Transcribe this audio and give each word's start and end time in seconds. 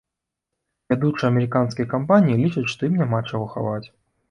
Вядучыя 0.93 1.29
амерыканскія 1.33 1.87
кампаніі 1.93 2.41
лічаць, 2.43 2.65
што 2.75 2.81
ім 2.91 2.99
няма 3.05 3.23
чаго 3.31 3.45
хаваць. 3.55 3.87